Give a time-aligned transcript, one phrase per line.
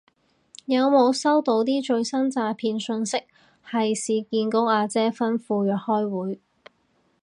[0.65, 3.23] 有冇收到啲最新詐騙訊息
[3.63, 6.39] 係市建局阿姐吩咐約開會